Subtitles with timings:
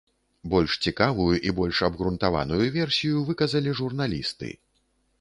[0.53, 4.49] Больш цікавую, і больш абгрунтаваную версію выказалі журналісты.